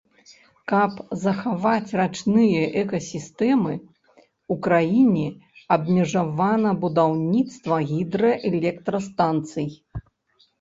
[0.71, 3.73] Каб захаваць рачныя экасістэмы,
[4.55, 5.27] у краіне
[5.77, 9.69] абмежавана будаўніцтва гідраэлектрастанцый.